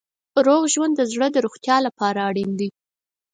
[0.45, 2.69] روغ ژوند د زړه د روغتیا لپاره اړین دی.